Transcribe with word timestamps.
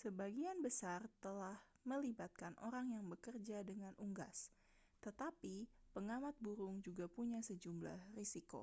sebagian 0.00 0.58
besar 0.66 1.00
telah 1.24 1.56
melibatkan 1.90 2.52
orang 2.68 2.86
yang 2.96 3.04
bekerja 3.12 3.58
dengan 3.70 3.92
unggas 4.04 4.38
tetapi 5.04 5.56
pengamat 5.94 6.32
burung 6.44 6.76
juga 6.86 7.04
punya 7.16 7.40
sejumlah 7.48 8.00
risiko 8.18 8.62